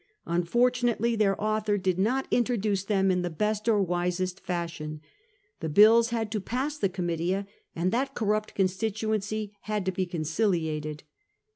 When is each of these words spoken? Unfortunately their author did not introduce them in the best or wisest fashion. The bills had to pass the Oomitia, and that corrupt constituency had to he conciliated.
Unfortunately 0.25 1.15
their 1.15 1.39
author 1.39 1.77
did 1.77 1.99
not 1.99 2.27
introduce 2.31 2.83
them 2.85 3.11
in 3.11 3.21
the 3.21 3.29
best 3.29 3.69
or 3.69 3.79
wisest 3.83 4.39
fashion. 4.39 4.99
The 5.59 5.69
bills 5.69 6.09
had 6.09 6.31
to 6.31 6.39
pass 6.41 6.75
the 6.75 6.89
Oomitia, 6.89 7.45
and 7.75 7.91
that 7.91 8.15
corrupt 8.15 8.55
constituency 8.55 9.53
had 9.59 9.85
to 9.85 9.93
he 9.95 10.07
conciliated. 10.07 11.03